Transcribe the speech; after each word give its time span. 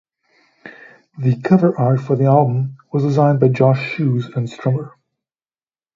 The 1.19 1.39
cover-art 1.43 2.01
for 2.01 2.15
the 2.15 2.25
album 2.25 2.77
was 2.91 3.03
designed 3.03 3.39
by 3.39 3.49
Josh 3.49 3.93
Shoes 3.93 4.25
and 4.35 4.47
Strummer. 4.47 4.93